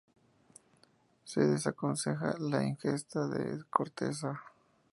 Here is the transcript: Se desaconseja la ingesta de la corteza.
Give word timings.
Se 1.25 1.41
desaconseja 1.41 2.33
la 2.39 2.63
ingesta 2.63 3.27
de 3.27 3.57
la 3.57 3.63
corteza. 3.69 4.41